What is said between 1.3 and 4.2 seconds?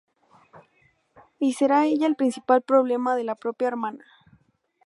Y será ella el principal problema de la propia hermana.